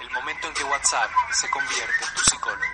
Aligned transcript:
El 0.00 0.10
momento 0.10 0.48
en 0.48 0.54
que 0.54 0.64
WhatsApp 0.64 1.10
se 1.32 1.50
convierte 1.50 2.04
en 2.04 2.14
tu 2.14 2.20
psicólogo. 2.22 2.64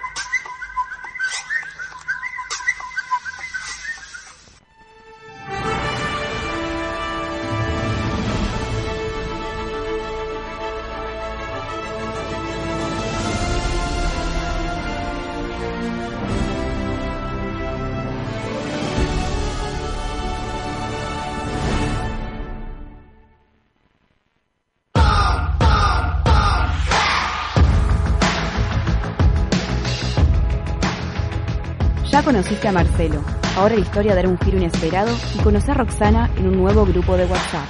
Conociste 32.27 32.66
a 32.66 32.73
Marcelo. 32.73 33.23
Ahora 33.57 33.77
la 33.77 33.82
historia 33.82 34.13
dará 34.16 34.29
un 34.29 34.37
giro 34.41 34.57
inesperado 34.57 35.16
y 35.37 35.38
conocer 35.45 35.71
a 35.71 35.74
Roxana 35.74 36.29
en 36.37 36.49
un 36.49 36.57
nuevo 36.57 36.85
grupo 36.85 37.16
de 37.16 37.24
WhatsApp. 37.24 37.69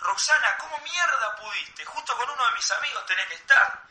Roxana, 0.00 0.48
¿cómo 0.60 0.76
mierda 0.82 1.36
pudiste? 1.42 1.84
Justo 1.84 2.14
con 2.16 2.30
uno 2.30 2.42
de 2.42 2.54
mis 2.56 2.70
amigos 2.70 3.04
tenés 3.04 3.26
que 3.28 3.34
estar. 3.34 3.83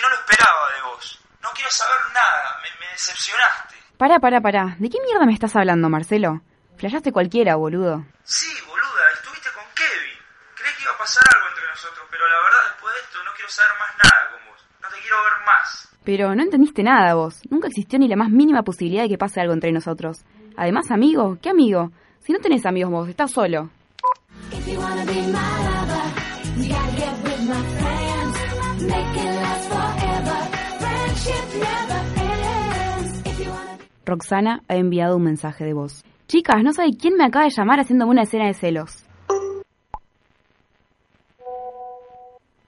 Que 0.00 0.06
no 0.08 0.14
lo 0.16 0.16
esperaba 0.16 0.64
de 0.76 0.82
vos. 0.88 1.20
No 1.42 1.48
quiero 1.52 1.68
saber 1.70 2.00
nada, 2.14 2.56
me, 2.64 2.68
me 2.80 2.90
decepcionaste. 2.92 3.76
Pará, 3.98 4.18
pará, 4.18 4.40
pará. 4.40 4.76
¿De 4.78 4.88
qué 4.88 4.96
mierda 5.04 5.26
me 5.26 5.34
estás 5.34 5.54
hablando, 5.56 5.90
Marcelo? 5.90 6.40
Flayaste 6.78 7.12
cualquiera, 7.12 7.56
boludo. 7.56 8.06
Sí, 8.24 8.48
boluda, 8.66 9.04
estuviste 9.12 9.50
con 9.52 9.64
Kevin. 9.74 10.16
Creí 10.56 10.72
que 10.74 10.82
iba 10.84 10.92
a 10.92 10.96
pasar 10.96 11.22
algo 11.36 11.48
entre 11.52 11.68
nosotros, 11.68 12.06
pero 12.10 12.24
la 12.26 12.36
verdad 12.40 12.62
después 12.72 12.94
de 12.94 13.00
esto 13.00 13.18
no 13.24 13.30
quiero 13.36 13.50
saber 13.50 13.72
más 13.78 13.90
nada 14.00 14.20
con 14.32 14.40
vos. 14.48 14.60
No 14.80 14.88
te 14.88 14.98
quiero 15.00 15.16
ver 15.22 15.36
más. 15.44 15.88
Pero 16.02 16.34
no 16.34 16.42
entendiste 16.42 16.82
nada 16.82 17.12
vos. 17.12 17.34
Nunca 17.50 17.68
existió 17.68 17.98
ni 17.98 18.08
la 18.08 18.16
más 18.16 18.30
mínima 18.30 18.62
posibilidad 18.62 19.02
de 19.02 19.10
que 19.10 19.18
pase 19.18 19.42
algo 19.42 19.52
entre 19.52 19.70
nosotros. 19.70 20.24
Además, 20.56 20.90
amigo, 20.90 21.36
¿qué 21.42 21.50
amigo? 21.50 21.92
Si 22.24 22.32
no 22.32 22.38
tenés 22.40 22.64
amigos 22.64 22.90
vos, 22.90 23.08
estás 23.10 23.32
solo. 23.32 23.68
If 24.50 24.66
you 24.66 24.80
wanna 24.80 25.04
be 25.04 25.20
my 25.28 25.44
lover, 25.60 26.08
you 26.56 26.72
gotta 26.72 26.96
get 26.96 27.12
with 27.22 27.40
my 27.52 27.60
friends. 27.76 28.00
Make 28.80 29.20
it 29.20 29.49
Roxana 34.04 34.62
ha 34.66 34.76
enviado 34.76 35.16
un 35.16 35.22
mensaje 35.22 35.64
de 35.64 35.72
voz. 35.72 36.02
Chicas, 36.26 36.62
no 36.62 36.72
sabe 36.72 36.90
quién 36.96 37.14
me 37.16 37.24
acaba 37.24 37.44
de 37.44 37.50
llamar 37.50 37.80
haciéndome 37.80 38.10
una 38.10 38.22
escena 38.22 38.46
de 38.46 38.54
celos. 38.54 39.04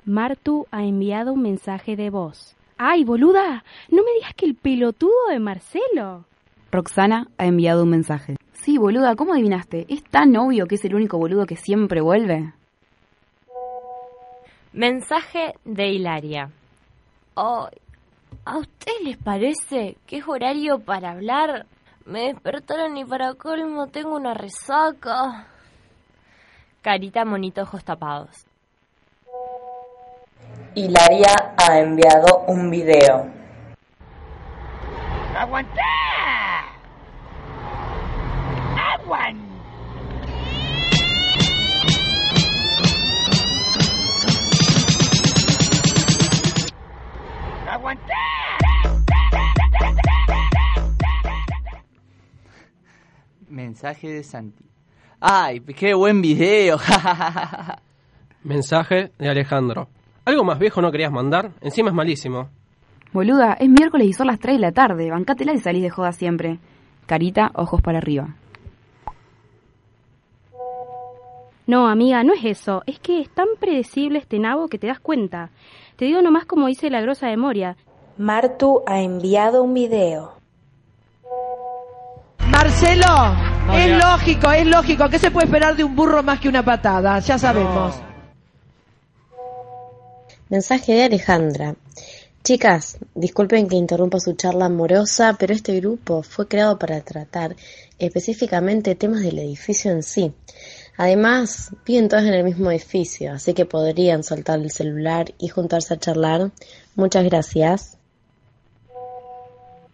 Martu 0.05 0.67
ha 0.71 0.85
enviado 0.85 1.33
un 1.33 1.43
mensaje 1.43 1.97
de 1.97 2.11
voz. 2.11 2.57
¡Ay, 2.77 3.05
boluda! 3.05 3.65
No 3.89 4.03
me 4.03 4.13
digas 4.15 4.35
que 4.35 4.47
el 4.47 4.55
pelotudo 4.55 5.29
de 5.31 5.39
Marcelo. 5.39 6.25
Roxana 6.73 7.29
ha 7.39 7.47
enviado 7.47 7.85
un 7.85 7.91
mensaje. 7.91 8.37
Sí, 8.53 8.79
boluda, 8.79 9.15
¿cómo 9.17 9.33
adivinaste? 9.33 9.87
¿Es 9.89 10.03
tan 10.05 10.37
obvio 10.37 10.67
que 10.67 10.77
es 10.77 10.85
el 10.85 10.95
único 10.95 11.19
boludo 11.19 11.47
que 11.47 11.57
siempre 11.57 12.01
vuelve? 12.01 12.53
Mensaje 14.73 15.55
de 15.65 15.89
Hilaria. 15.89 16.51
Ay, 17.37 17.77
¿a 18.45 18.59
ustedes 18.59 19.03
les 19.03 19.17
parece 19.17 19.97
que 20.07 20.19
es 20.19 20.29
horario 20.29 20.79
para 20.79 21.11
hablar? 21.11 21.67
Me 22.05 22.33
despertaron 22.33 22.97
y 22.97 23.05
para 23.05 23.35
colmo 23.35 23.87
tengo 23.87 24.17
una 24.17 24.35
resaca. 24.35 25.47
Carita 26.83 27.25
monito 27.25 27.63
ojos 27.63 27.85
tapados. 27.85 28.47
Hilaria 30.75 31.55
ha 31.57 31.79
enviado 31.79 32.45
un 32.49 32.71
video. 32.71 33.31
¡Aguantá! 35.37 35.83
¡Aguan! 38.77 39.37
¡Aguantá! 39.37 39.52
Mensaje 53.53 54.09
de 54.09 54.25
Santi. 54.25 54.65
¡Ay, 55.21 55.61
qué 55.61 55.93
buen 55.93 56.23
video! 56.23 56.79
Mensaje 58.45 59.13
de 59.19 59.29
Alejandro. 59.29 59.89
¿Algo 60.25 60.43
más 60.43 60.59
viejo 60.59 60.81
no 60.81 60.91
querías 60.91 61.13
mandar? 61.13 61.53
Encima 61.61 61.91
es 61.91 61.95
malísimo. 61.95 62.49
Boluda, 63.13 63.53
es 63.61 63.69
miércoles 63.69 64.09
y 64.09 64.13
son 64.15 64.29
las 64.29 64.41
3 64.41 64.57
de 64.57 64.61
la 64.61 64.73
tarde. 64.73 65.11
Bancátela 65.11 65.53
y 65.53 65.59
salís 65.59 65.83
de 65.83 65.91
joda 65.91 66.13
siempre. 66.13 66.61
Carita, 67.05 67.51
ojos 67.55 67.83
para 67.83 67.99
arriba. 67.99 68.35
No, 71.67 71.89
amiga, 71.89 72.25
no 72.25 72.33
es 72.33 72.45
eso. 72.47 72.83
Es 72.87 72.99
que 72.99 73.21
es 73.21 73.29
tan 73.29 73.49
predecible 73.61 74.19
este 74.19 74.39
nabo 74.39 74.69
que 74.69 74.79
te 74.79 74.87
das 74.87 74.99
cuenta. 74.99 75.51
Te 75.97 76.07
digo 76.07 76.23
nomás 76.23 76.47
como 76.47 76.69
dice 76.69 76.89
la 76.89 77.03
grosa 77.03 77.29
de 77.29 77.37
Moria. 77.37 77.77
Martu 78.17 78.83
ha 78.87 79.03
enviado 79.03 79.63
un 79.63 79.75
video. 79.75 80.42
Marcelo, 82.63 83.35
No, 83.67 83.77
es 83.77 83.89
ya. 83.89 83.97
lógico, 84.13 84.53
es 84.53 84.65
lógico. 84.65 85.09
¿Qué 85.09 85.19
se 85.19 85.33
puede 85.33 85.47
esperar 85.47 85.75
de 85.75 85.83
un 85.83 85.97
burro 85.97 86.23
más 86.23 86.39
que 86.39 86.49
una 86.49 86.65
patada? 86.65 87.19
Ya 87.19 87.37
sabemos. 87.37 87.97
Mensaje 90.49 90.93
de 90.93 91.03
Alejandra. 91.03 91.75
Chicas, 92.45 92.99
disculpen 93.17 93.67
que 93.67 93.75
interrumpa 93.75 94.21
su 94.21 94.35
charla 94.35 94.67
amorosa, 94.67 95.35
pero 95.37 95.53
este 95.53 95.75
grupo 95.81 96.23
fue 96.23 96.47
creado 96.47 96.79
para 96.79 97.01
tratar 97.01 97.57
específicamente 97.99 98.95
temas 98.95 99.23
del 99.23 99.41
edificio 99.41 99.91
en 99.91 100.05
sí. 100.05 100.33
Además, 100.97 101.71
viven 101.85 102.09
todos 102.09 102.23
en 102.23 102.35
el 102.35 102.45
mismo 102.45 102.71
edificio, 102.71 103.33
así 103.33 103.55
que 103.55 103.65
podrían 103.65 104.23
soltar 104.23 104.61
el 104.61 104.71
celular 104.71 105.35
y 105.37 105.49
juntarse 105.49 105.95
a 105.95 105.99
charlar. 105.99 106.53
Muchas 106.95 107.25
gracias. 107.25 107.92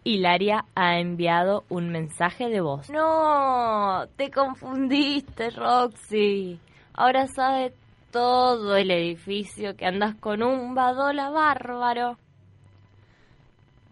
Hilaria 0.08 0.64
ha 0.74 0.98
enviado 0.98 1.64
un 1.68 1.90
mensaje 1.90 2.48
de 2.48 2.62
voz. 2.62 2.88
No, 2.88 4.06
te 4.16 4.30
confundiste, 4.30 5.50
Roxy. 5.50 6.58
Ahora 6.94 7.26
sabe 7.26 7.74
todo 8.10 8.74
el 8.76 8.90
edificio 8.90 9.76
que 9.76 9.84
andas 9.84 10.14
con 10.14 10.42
un 10.42 10.74
badola 10.74 11.28
bárbaro. 11.28 12.16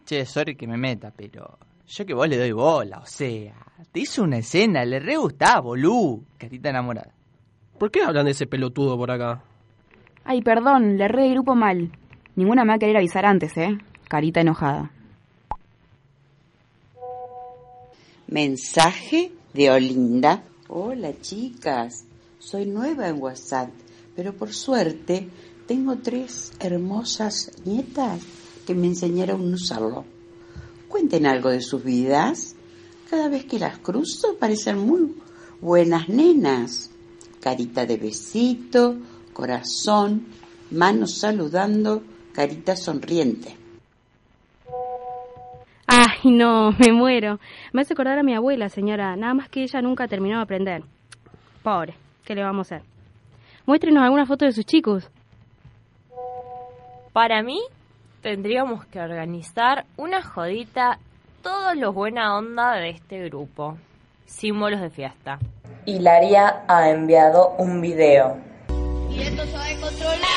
Che, 0.07 0.25
sorry 0.25 0.57
que 0.57 0.67
me 0.67 0.79
meta, 0.79 1.13
pero 1.15 1.59
yo 1.87 2.07
que 2.07 2.15
vos 2.15 2.29
le 2.29 2.39
doy 2.39 2.53
bola, 2.53 3.01
o 3.01 3.07
sea, 3.07 3.55
te 3.93 4.01
hizo 4.01 4.23
una 4.23 4.39
escena, 4.39 4.87
le 4.87 5.01
re 5.01 5.17
gustaba, 5.19 5.61
bolú, 5.61 6.25
carita 6.39 6.71
enamorada. 6.71 7.12
¿Por 7.79 7.91
qué 7.91 8.03
hablan 8.03 8.25
de 8.25 8.31
ese 8.31 8.47
pelotudo 8.47 8.97
por 8.97 9.11
acá? 9.11 9.43
Ay, 10.25 10.41
perdón, 10.41 10.97
le 10.97 11.09
re 11.09 11.29
grupo 11.29 11.55
mal. 11.55 11.91
Ninguna 12.37 12.65
me 12.65 12.69
va 12.71 12.75
a 12.77 12.79
querer 12.79 12.97
avisar 12.97 13.27
antes, 13.27 13.55
¿eh? 13.59 13.77
Carita 14.09 14.41
enojada. 14.41 14.91
Mensaje 18.28 19.31
de 19.55 19.70
Olinda. 19.70 20.43
Hola 20.67 21.12
chicas, 21.20 22.06
soy 22.40 22.67
nueva 22.67 23.06
en 23.06 23.23
WhatsApp, 23.23 23.70
pero 24.17 24.37
por 24.37 24.52
suerte 24.52 25.28
tengo 25.69 25.99
tres 25.99 26.50
hermosas 26.58 27.52
nietas 27.64 28.23
que 28.67 28.75
me 28.75 28.88
enseñaron 28.88 29.52
a 29.52 29.55
usarlo. 29.55 30.05
Cuenten 30.88 31.25
algo 31.25 31.50
de 31.50 31.61
sus 31.61 31.84
vidas. 31.84 32.56
Cada 33.08 33.28
vez 33.28 33.44
que 33.44 33.61
las 33.61 33.78
cruzo 33.78 34.37
parecen 34.37 34.78
muy, 34.78 35.14
Buenas 35.61 36.08
nenas. 36.08 36.90
Carita 37.38 37.87
de 37.87 37.96
besito, 37.96 38.96
corazón, 39.32 40.26
manos 40.73 41.19
saludando, 41.19 42.02
carita 42.32 42.75
sonriente. 42.75 43.66
Ay, 46.26 46.32
no, 46.32 46.73
me 46.78 46.93
muero. 46.93 47.38
Me 47.73 47.82
hace 47.82 47.93
acordar 47.93 48.19
a 48.19 48.25
mi 48.25 48.34
abuela, 48.34 48.69
señora. 48.69 49.14
Nada 49.14 49.34
más 49.34 49.49
que 49.49 49.62
ella 49.62 49.81
nunca 49.81 50.08
terminó 50.08 50.38
de 50.38 50.43
aprender. 50.43 50.82
Pobre, 51.62 51.94
¿qué 52.25 52.34
le 52.34 52.43
vamos 52.43 52.73
a 52.73 52.76
hacer? 52.76 52.88
Muéstrenos 53.64 54.02
alguna 54.02 54.26
foto 54.26 54.44
de 54.44 54.52
sus 54.52 54.67
chicos. 54.67 55.08
Para 57.12 57.43
mí, 57.43 57.61
tendríamos 58.23 58.84
que 58.87 59.00
organizar 59.00 59.84
una 59.96 60.20
jodita 60.23 60.99
todos 61.43 61.76
los 61.76 61.94
buena 61.94 62.37
onda 62.37 62.75
de 62.75 62.90
este 62.90 63.25
grupo. 63.28 63.78
Símbolos 64.25 64.81
de 64.81 64.90
fiesta. 64.90 65.38
Hilaria 65.84 66.64
ha 66.67 66.90
enviado 66.90 67.55
un 67.58 67.81
video. 67.81 68.37
Y 69.11 69.20
esto 69.20 69.44
se 69.44 69.56
va 69.56 69.64
a 69.64 69.81
controlar. 69.81 70.36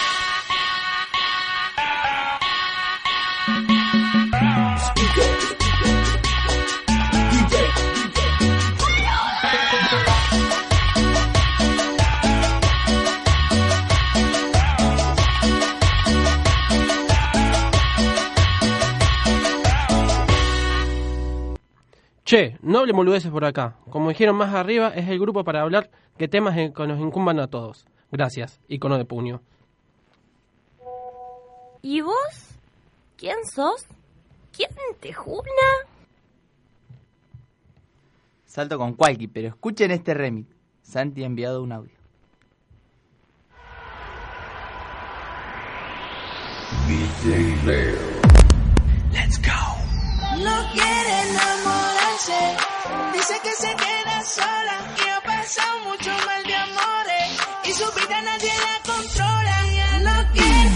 Che, 22.29 22.59
no 22.61 22.77
hablen 22.77 22.95
boludeces 22.95 23.31
por 23.31 23.43
acá. 23.43 23.75
Como 23.89 24.09
dijeron 24.09 24.35
más 24.35 24.53
arriba, 24.53 24.89
es 24.89 25.09
el 25.09 25.17
grupo 25.19 25.43
para 25.43 25.61
hablar 25.61 25.89
que 26.15 26.27
temas 26.27 26.53
que 26.53 26.85
nos 26.85 26.99
incumban 26.99 27.39
a 27.39 27.47
todos. 27.47 27.87
Gracias, 28.11 28.59
icono 28.67 28.99
de 28.99 29.05
puño. 29.05 29.41
¿Y 31.81 32.01
vos? 32.01 32.59
¿Quién 33.17 33.37
sos? 33.51 33.83
¿Quién 34.55 34.69
te 34.99 35.11
juna? 35.11 35.41
Salto 38.45 38.77
con 38.77 38.93
cualqui, 38.93 39.25
pero 39.27 39.47
escuchen 39.47 39.89
este 39.89 40.13
remix. 40.13 40.55
Santi 40.83 41.23
ha 41.23 41.25
enviado 41.25 41.63
un 41.63 41.71
audio. 41.71 41.97
Let's 49.11 49.41
go. 49.41 50.43
No 50.43 50.71
quiere 50.71 51.58
Dice 53.13 53.33
que 53.43 53.51
se 53.51 53.75
queda 53.75 54.21
sola. 54.21 54.95
Que 54.95 55.09
ha 55.11 55.21
pasado 55.21 55.79
mucho 55.85 56.11
mal 56.25 56.43
de 56.43 56.55
amores. 56.55 57.39
Y 57.65 57.71
su 57.73 57.85
vida 57.99 58.21
nadie 58.21 58.51
la 58.65 58.93
controla. 58.93 59.55
Ya 59.75 59.99
no 59.99 60.31
quiere. 60.33 60.69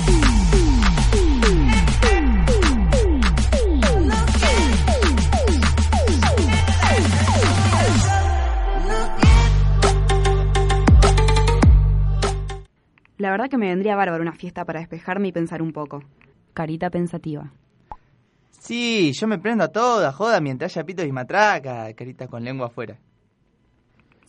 La 13.17 13.31
verdad 13.31 13.49
que 13.49 13.57
me 13.57 13.69
vendría 13.69 13.95
bárbaro 13.95 14.21
una 14.21 14.33
fiesta 14.33 14.65
para 14.65 14.79
despejarme 14.79 15.29
y 15.29 15.31
pensar 15.31 15.61
un 15.61 15.71
poco. 15.71 16.03
Carita 16.53 16.89
pensativa. 16.89 17.53
Sí, 18.63 19.11
yo 19.11 19.27
me 19.27 19.39
prendo 19.39 19.65
a 19.65 19.73
toda, 19.73 20.13
joda, 20.13 20.39
mientras 20.39 20.71
haya 20.71 20.85
pitos 20.85 21.05
y 21.05 21.11
matraca, 21.11 21.93
carita 21.93 22.29
con 22.29 22.45
lengua 22.45 22.67
afuera. 22.67 22.97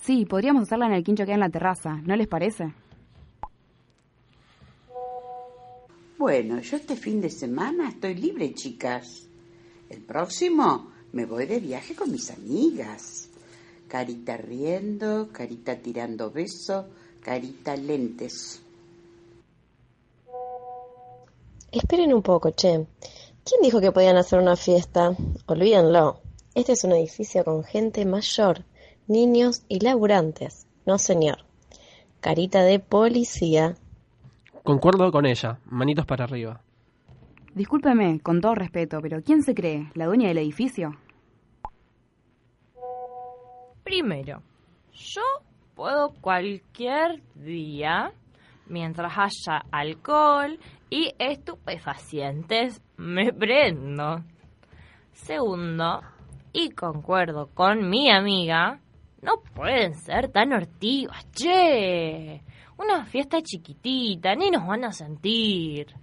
Sí, 0.03 0.27
podríamos 0.27 0.65
hacerla 0.65 0.87
en 0.87 0.95
el 0.95 1.05
quincho 1.05 1.25
que 1.25 1.31
hay 1.31 1.35
en 1.35 1.41
la 1.41 1.51
terraza, 1.51 2.01
¿no 2.05 2.17
les 2.17 2.27
parece? 2.27 2.75
Bueno, 6.19 6.59
yo 6.59 6.77
este 6.77 6.97
fin 6.97 7.21
de 7.21 7.31
semana 7.31 7.91
estoy 7.91 8.17
libre, 8.17 8.53
chicas. 8.55 9.29
El 9.89 10.01
próximo 10.03 10.91
me 11.13 11.27
voy 11.27 11.47
de 11.47 11.61
viaje 11.61 11.95
con 11.95 12.11
mis 12.11 12.33
amigas. 12.33 13.29
Carita 13.87 14.37
riendo, 14.37 15.29
carita 15.31 15.77
tirando 15.77 16.33
beso, 16.33 16.89
carita 17.23 17.77
lentes. 17.77 18.61
Esperen 21.71 22.13
un 22.13 22.23
poco, 22.23 22.51
che. 22.51 22.85
¿Quién 23.45 23.61
dijo 23.61 23.83
que 23.83 23.93
podían 23.93 24.17
hacer 24.17 24.39
una 24.39 24.57
fiesta? 24.57 25.15
Olvídenlo. 25.45 26.23
Este 26.55 26.73
es 26.73 26.83
un 26.85 26.93
edificio 26.93 27.45
con 27.45 27.63
gente 27.63 28.07
mayor, 28.07 28.65
niños 29.07 29.65
y 29.69 29.81
laburantes. 29.81 30.67
No, 30.87 30.97
señor. 30.97 31.45
Carita 32.21 32.63
de 32.63 32.79
policía. 32.79 33.75
Concuerdo 34.63 35.13
con 35.13 35.27
ella. 35.27 35.59
Manitos 35.67 36.07
para 36.07 36.25
arriba. 36.25 36.63
Discúlpeme, 37.55 38.19
con 38.21 38.41
todo 38.41 38.55
respeto, 38.55 39.01
pero 39.03 39.23
¿quién 39.23 39.43
se 39.43 39.55
cree? 39.55 39.91
¿La 39.93 40.07
dueña 40.07 40.29
del 40.29 40.39
edificio? 40.39 40.97
Primero, 43.85 44.43
yo 44.95 45.23
puedo 45.75 46.15
cualquier 46.23 47.21
día, 47.35 48.11
mientras 48.67 49.13
haya 49.19 49.67
alcohol 49.71 50.59
y 50.89 51.13
estupefacientes, 51.19 52.81
me 52.97 53.33
prendo. 53.33 54.23
Segundo, 55.13 56.01
y 56.53 56.71
concuerdo 56.71 57.49
con 57.55 57.89
mi 57.89 58.11
amiga, 58.11 58.81
no 59.23 59.41
pueden 59.55 59.95
ser 59.95 60.29
tan 60.29 60.53
hortivas, 60.53 61.27
che. 61.33 62.43
Una 62.77 63.05
fiesta 63.05 63.41
chiquitita, 63.41 64.35
ni 64.35 64.51
nos 64.51 64.67
van 64.67 64.85
a 64.85 64.93
sentir. 64.93 65.95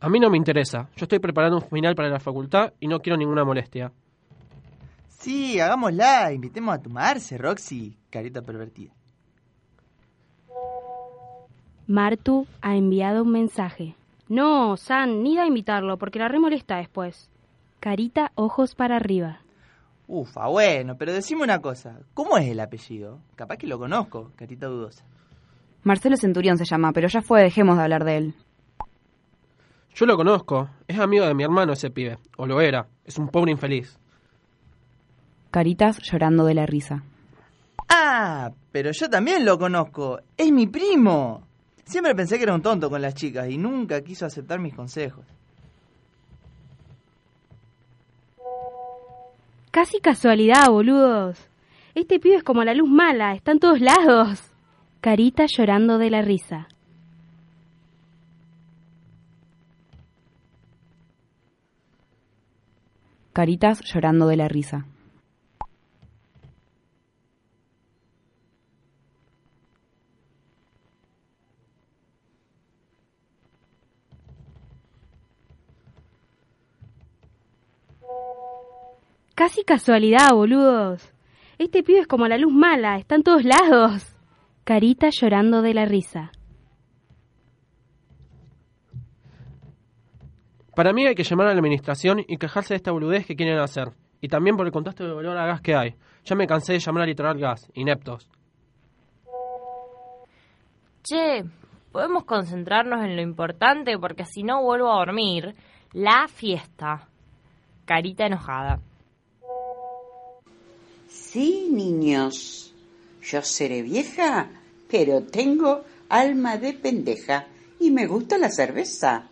A 0.00 0.08
mí 0.08 0.20
no 0.20 0.30
me 0.30 0.36
interesa. 0.36 0.88
Yo 0.96 1.04
estoy 1.04 1.18
preparando 1.18 1.56
un 1.56 1.68
final 1.68 1.94
para 1.94 2.08
la 2.08 2.20
facultad 2.20 2.72
y 2.78 2.86
no 2.86 3.00
quiero 3.00 3.16
ninguna 3.16 3.44
molestia. 3.44 3.92
Sí, 5.08 5.58
hagámosla, 5.58 6.32
invitemos 6.32 6.74
a 6.74 6.82
tomarse, 6.82 7.38
Roxy, 7.38 7.96
carita 8.10 8.42
pervertida. 8.42 8.92
Martu 11.88 12.46
ha 12.60 12.76
enviado 12.76 13.22
un 13.22 13.32
mensaje. 13.32 13.94
No, 14.28 14.76
San, 14.76 15.22
ni 15.22 15.36
da 15.36 15.44
a 15.44 15.46
invitarlo 15.46 15.98
porque 15.98 16.18
la 16.18 16.28
remolesta 16.28 16.76
después. 16.76 17.30
Carita, 17.80 18.32
ojos 18.34 18.74
para 18.74 18.96
arriba. 18.96 19.40
Ufa, 20.06 20.46
bueno, 20.48 20.96
pero 20.96 21.12
decime 21.12 21.42
una 21.42 21.60
cosa. 21.60 22.00
¿Cómo 22.14 22.38
es 22.38 22.48
el 22.48 22.60
apellido? 22.60 23.20
Capaz 23.36 23.56
que 23.56 23.66
lo 23.66 23.78
conozco, 23.78 24.32
carita 24.36 24.66
dudosa. 24.66 25.04
Marcelo 25.82 26.16
Centurión 26.16 26.58
se 26.58 26.64
llama, 26.64 26.92
pero 26.92 27.08
ya 27.08 27.22
fue, 27.22 27.42
dejemos 27.42 27.76
de 27.76 27.82
hablar 27.82 28.04
de 28.04 28.16
él. 28.16 28.34
Yo 29.94 30.06
lo 30.06 30.16
conozco. 30.16 30.70
Es 30.86 30.98
amigo 30.98 31.26
de 31.26 31.34
mi 31.34 31.42
hermano 31.42 31.72
ese 31.72 31.90
pibe. 31.90 32.18
O 32.36 32.46
lo 32.46 32.60
era. 32.60 32.86
Es 33.04 33.18
un 33.18 33.28
pobre 33.28 33.50
infeliz. 33.50 33.98
Caritas 35.50 35.98
llorando 36.02 36.44
de 36.44 36.54
la 36.54 36.66
risa. 36.66 37.02
Ah, 37.88 38.52
pero 38.70 38.92
yo 38.92 39.10
también 39.10 39.44
lo 39.44 39.58
conozco. 39.58 40.20
Es 40.36 40.52
mi 40.52 40.66
primo. 40.66 41.47
Siempre 41.88 42.14
pensé 42.14 42.36
que 42.36 42.42
era 42.42 42.54
un 42.54 42.60
tonto 42.60 42.90
con 42.90 43.00
las 43.00 43.14
chicas 43.14 43.48
y 43.48 43.56
nunca 43.56 44.02
quiso 44.02 44.26
aceptar 44.26 44.60
mis 44.60 44.74
consejos. 44.74 45.24
Casi 49.70 49.98
casualidad, 49.98 50.68
boludos. 50.68 51.38
Este 51.94 52.20
pibe 52.20 52.36
es 52.36 52.42
como 52.42 52.62
la 52.62 52.74
luz 52.74 52.90
mala, 52.90 53.32
está 53.32 53.52
en 53.52 53.58
todos 53.58 53.80
lados. 53.80 54.38
Carita 55.00 55.46
llorando 55.46 55.96
de 55.96 56.10
la 56.10 56.20
risa. 56.20 56.68
Caritas 63.32 63.80
llorando 63.82 64.26
de 64.26 64.36
la 64.36 64.48
risa. 64.48 64.84
Casi 79.38 79.62
casualidad, 79.62 80.32
boludos. 80.32 81.14
Este 81.58 81.84
pibe 81.84 82.00
es 82.00 82.08
como 82.08 82.26
la 82.26 82.38
luz 82.38 82.52
mala, 82.52 82.96
está 82.96 83.14
en 83.14 83.22
todos 83.22 83.44
lados. 83.44 84.18
Carita 84.64 85.10
llorando 85.12 85.62
de 85.62 85.74
la 85.74 85.84
risa. 85.84 86.32
Para 90.74 90.92
mí 90.92 91.06
hay 91.06 91.14
que 91.14 91.22
llamar 91.22 91.46
a 91.46 91.52
la 91.52 91.60
administración 91.60 92.24
y 92.26 92.36
quejarse 92.36 92.74
de 92.74 92.78
esta 92.78 92.90
boludez 92.90 93.26
que 93.26 93.36
quieren 93.36 93.60
hacer. 93.60 93.92
Y 94.20 94.26
también 94.26 94.56
por 94.56 94.66
el 94.66 94.72
contraste 94.72 95.04
de 95.04 95.14
valor 95.14 95.38
a 95.38 95.46
gas 95.46 95.60
que 95.60 95.76
hay. 95.76 95.94
Ya 96.24 96.34
me 96.34 96.48
cansé 96.48 96.72
de 96.72 96.80
llamar 96.80 97.04
a 97.04 97.06
literal 97.06 97.38
gas, 97.38 97.70
ineptos. 97.74 98.28
Che, 101.04 101.44
podemos 101.92 102.24
concentrarnos 102.24 103.04
en 103.04 103.14
lo 103.14 103.22
importante 103.22 103.96
porque 104.00 104.24
si 104.24 104.42
no 104.42 104.64
vuelvo 104.64 104.90
a 104.90 104.96
dormir. 104.96 105.54
La 105.92 106.26
fiesta. 106.26 107.06
Carita 107.84 108.26
enojada. 108.26 108.80
Sí, 111.20 111.68
niños. 111.70 112.72
Yo 113.22 113.42
seré 113.42 113.82
vieja, 113.82 114.48
pero 114.88 115.22
tengo 115.22 115.84
alma 116.08 116.56
de 116.56 116.72
pendeja 116.72 117.46
y 117.78 117.90
me 117.90 118.06
gusta 118.06 118.38
la 118.38 118.50
cerveza. 118.50 119.28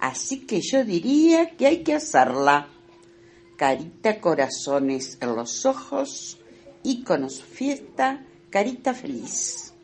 Así 0.00 0.46
que 0.46 0.60
yo 0.60 0.84
diría 0.84 1.50
que 1.56 1.66
hay 1.66 1.84
que 1.84 1.94
hacerla. 1.94 2.68
Carita 3.56 4.18
corazones 4.18 5.18
en 5.20 5.36
los 5.36 5.66
ojos, 5.66 6.38
íconos 6.82 7.42
fiesta, 7.42 8.24
carita 8.48 8.94
feliz. 8.94 9.74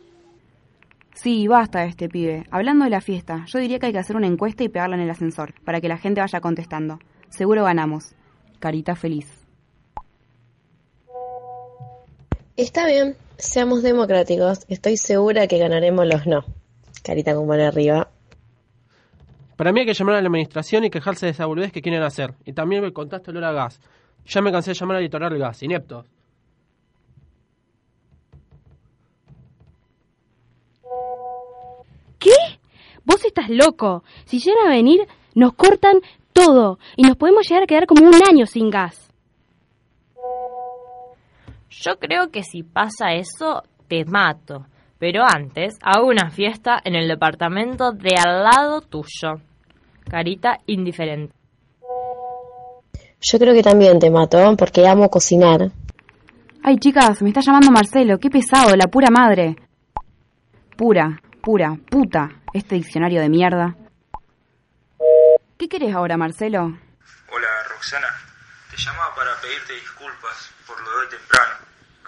Sí, 1.14 1.46
basta 1.46 1.80
de 1.80 1.88
este 1.88 2.08
pibe. 2.08 2.46
Hablando 2.50 2.84
de 2.84 2.90
la 2.90 3.00
fiesta, 3.00 3.44
yo 3.46 3.58
diría 3.58 3.78
que 3.78 3.86
hay 3.86 3.92
que 3.92 3.98
hacer 3.98 4.16
una 4.16 4.26
encuesta 4.26 4.64
y 4.64 4.68
pegarla 4.68 4.96
en 4.96 5.02
el 5.02 5.10
ascensor, 5.10 5.54
para 5.64 5.80
que 5.80 5.88
la 5.88 5.98
gente 5.98 6.20
vaya 6.20 6.40
contestando. 6.40 6.98
Seguro 7.28 7.64
ganamos. 7.64 8.14
Carita 8.58 8.96
feliz. 8.96 9.35
Está 12.56 12.86
bien, 12.86 13.16
seamos 13.36 13.82
democráticos. 13.82 14.64
Estoy 14.68 14.96
segura 14.96 15.46
que 15.46 15.58
ganaremos 15.58 16.06
los 16.06 16.26
no. 16.26 16.42
Carita 17.02 17.34
con 17.34 17.46
mano 17.46 17.64
arriba. 17.64 18.08
Para 19.56 19.72
mí 19.72 19.80
hay 19.80 19.86
que 19.86 19.92
llamar 19.92 20.14
a 20.14 20.22
la 20.22 20.28
administración 20.28 20.84
y 20.84 20.90
quejarse 20.90 21.26
de 21.26 21.32
esa 21.32 21.44
boludez 21.44 21.70
que 21.70 21.82
quieren 21.82 22.02
hacer. 22.02 22.32
Y 22.46 22.54
también 22.54 22.82
me 22.82 22.94
contaste 22.94 23.30
olor 23.30 23.44
a 23.44 23.52
gas. 23.52 23.78
Ya 24.24 24.40
me 24.40 24.50
cansé 24.50 24.70
de 24.70 24.74
llamar 24.74 24.96
a 24.96 25.00
litoral 25.00 25.38
gas, 25.38 25.62
ineptos. 25.62 26.06
¿Qué? 32.18 32.30
Vos 33.04 33.22
estás 33.22 33.50
loco. 33.50 34.02
Si 34.24 34.38
llegan 34.38 34.66
a 34.66 34.70
venir, 34.70 35.06
nos 35.34 35.52
cortan 35.52 36.00
todo 36.32 36.78
y 36.96 37.02
nos 37.02 37.16
podemos 37.16 37.46
llegar 37.46 37.64
a 37.64 37.66
quedar 37.66 37.86
como 37.86 38.06
un 38.06 38.22
año 38.26 38.46
sin 38.46 38.70
gas. 38.70 39.05
Yo 41.82 41.98
creo 41.98 42.30
que 42.30 42.42
si 42.42 42.62
pasa 42.62 43.12
eso, 43.12 43.62
te 43.88 44.04
mato. 44.04 44.66
Pero 44.98 45.24
antes, 45.24 45.76
hago 45.82 46.06
una 46.06 46.30
fiesta 46.30 46.80
en 46.82 46.94
el 46.94 47.06
departamento 47.06 47.92
de 47.92 48.14
al 48.16 48.44
lado 48.44 48.80
tuyo. 48.80 49.42
Carita 50.08 50.58
indiferente. 50.66 51.34
Yo 53.20 53.38
creo 53.38 53.52
que 53.52 53.62
también 53.62 53.98
te 53.98 54.10
mato 54.10 54.38
porque 54.56 54.86
amo 54.86 55.10
cocinar. 55.10 55.70
Ay, 56.62 56.78
chicas, 56.78 57.20
me 57.22 57.28
está 57.28 57.40
llamando 57.40 57.70
Marcelo. 57.70 58.18
Qué 58.18 58.30
pesado, 58.30 58.74
la 58.74 58.86
pura 58.86 59.08
madre. 59.10 59.56
Pura, 60.76 61.20
pura, 61.42 61.76
puta. 61.90 62.30
Este 62.54 62.76
diccionario 62.76 63.20
de 63.20 63.28
mierda. 63.28 63.76
¿Qué 65.58 65.68
querés 65.68 65.94
ahora, 65.94 66.16
Marcelo? 66.16 66.62
Hola, 66.62 67.48
Roxana. 67.68 68.08
Te 68.70 68.76
llamaba 68.76 69.14
para 69.14 69.40
pedirte 69.40 69.74
disculpas 69.74 70.52
por 70.66 70.80
lo 70.82 70.90
de 70.90 70.96
hoy 70.96 71.08
temprano. 71.10 71.65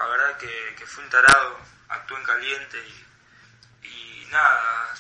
La 0.09 0.17
verdad 0.17 0.39
que, 0.39 0.75
que 0.75 0.87
fui 0.87 1.05
un 1.05 1.11
tarado, 1.11 1.59
actué 1.91 2.17
en 2.17 2.25
caliente 2.25 2.79
y, 3.83 3.87
y 3.89 4.27
nada. 4.31 4.95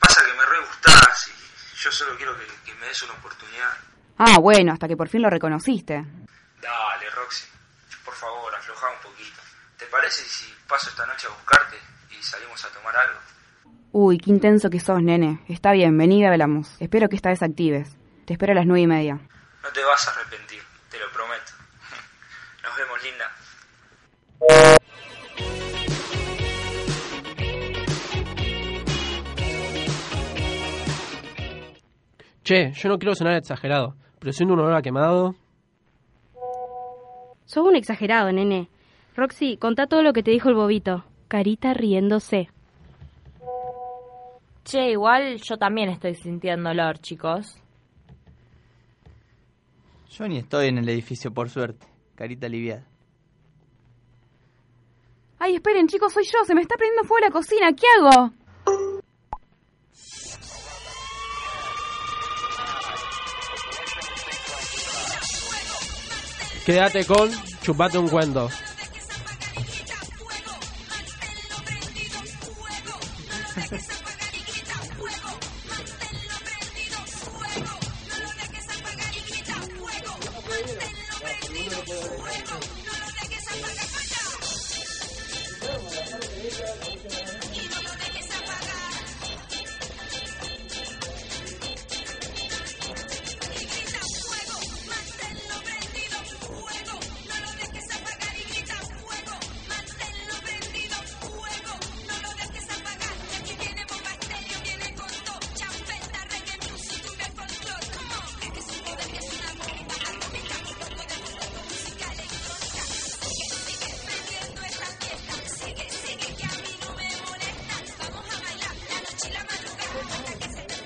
Pasa 0.00 0.24
que 0.26 0.32
me 0.32 0.44
re 0.44 0.58
gustás 0.66 1.28
y 1.28 1.76
yo 1.76 1.92
solo 1.92 2.16
quiero 2.16 2.36
que, 2.36 2.44
que 2.64 2.74
me 2.74 2.86
des 2.86 3.00
una 3.02 3.12
oportunidad. 3.12 3.70
Ah, 4.18 4.38
bueno, 4.40 4.72
hasta 4.72 4.88
que 4.88 4.96
por 4.96 5.08
fin 5.08 5.22
lo 5.22 5.30
reconociste. 5.30 6.04
Dale, 6.60 7.10
Roxy. 7.10 7.46
Por 8.04 8.14
favor, 8.14 8.52
afloja 8.52 8.90
un 8.90 9.00
poquito. 9.00 9.40
¿Te 9.76 9.86
parece 9.86 10.24
si 10.24 10.52
paso 10.66 10.90
esta 10.90 11.06
noche 11.06 11.28
a 11.28 11.30
buscarte 11.30 11.78
y 12.10 12.20
salimos 12.20 12.64
a 12.64 12.68
tomar 12.70 12.96
algo? 12.96 13.20
Uy, 13.92 14.18
qué 14.18 14.30
intenso 14.30 14.70
que 14.70 14.80
sos, 14.80 15.00
nene. 15.00 15.38
Está 15.48 15.70
bien, 15.70 15.96
vení 15.96 16.22
y 16.22 16.24
hablamos. 16.24 16.74
Espero 16.80 17.08
que 17.08 17.14
esta 17.14 17.28
vez 17.28 17.44
actives. 17.44 17.96
Te 18.26 18.32
espero 18.32 18.52
a 18.52 18.56
las 18.56 18.66
nueve 18.66 18.80
y 18.80 18.86
media. 18.88 19.20
No 19.62 19.68
te 19.72 19.84
vas 19.84 20.08
a 20.08 20.10
arrepentir, 20.10 20.64
te 20.90 20.98
lo 20.98 21.08
prometo. 21.12 21.52
Nos 22.64 22.76
vemos, 22.76 23.00
linda. 23.04 23.30
Che, 32.48 32.72
yo 32.72 32.88
no 32.88 32.98
quiero 32.98 33.14
sonar 33.14 33.34
exagerado, 33.36 33.94
pero 34.18 34.32
siendo 34.32 34.54
un 34.54 34.60
olor 34.60 34.74
a 34.74 34.80
quemado... 34.80 35.34
Sos 37.44 37.66
un 37.66 37.76
exagerado, 37.76 38.32
nene. 38.32 38.70
Roxy, 39.14 39.58
contá 39.58 39.86
todo 39.86 40.02
lo 40.02 40.14
que 40.14 40.22
te 40.22 40.30
dijo 40.30 40.48
el 40.48 40.54
bobito. 40.54 41.04
Carita 41.28 41.74
riéndose. 41.74 42.48
Che, 44.64 44.90
igual 44.92 45.36
yo 45.42 45.58
también 45.58 45.90
estoy 45.90 46.14
sintiendo 46.14 46.70
olor, 46.70 46.98
chicos. 47.00 47.62
Yo 50.10 50.26
ni 50.26 50.38
estoy 50.38 50.68
en 50.68 50.78
el 50.78 50.88
edificio, 50.88 51.30
por 51.30 51.50
suerte. 51.50 51.86
Carita 52.14 52.46
aliviada. 52.46 52.86
Ay, 55.38 55.54
esperen, 55.54 55.86
chicos, 55.86 56.12
soy 56.12 56.24
yo. 56.24 56.44
Se 56.44 56.54
me 56.54 56.62
está 56.62 56.76
prendiendo 56.76 57.06
fuego 57.06 57.26
la 57.26 57.30
cocina. 57.30 57.72
¿Qué 57.72 57.86
hago? 57.98 58.32
Quédate 66.66 67.04
con 67.06 67.30
Chupate 67.62 67.98
un 67.98 68.08
cuento. 68.08 68.48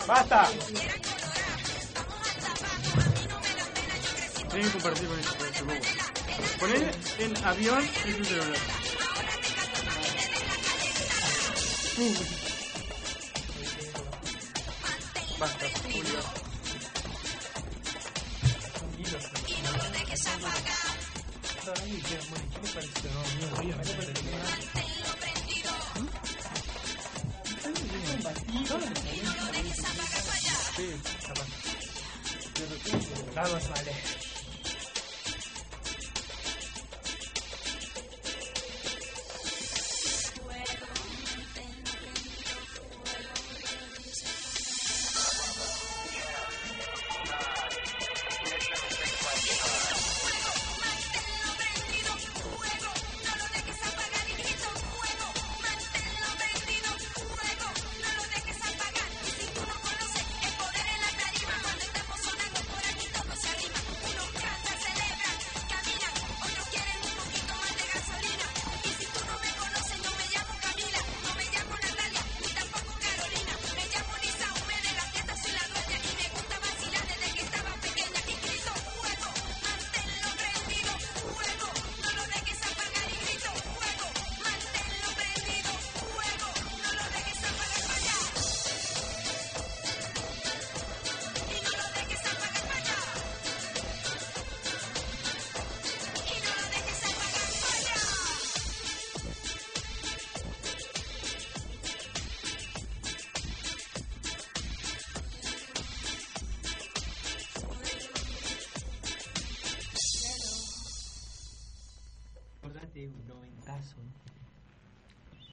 ¡Basta! 0.07 0.49
Tienen 4.51 4.67
que 4.67 4.73
compartir 4.73 5.09
con 5.09 5.19
eso, 5.19 5.35
con. 5.39 5.81
Poner 6.59 6.95
en 7.19 7.45
avión 7.45 7.85
es 7.85 8.19
un 8.19 8.25
celular. 8.25 8.59
Basta, 15.39 15.67
Julio. 15.93 16.43
Vamos, 33.35 33.69
vale. 33.71 34.22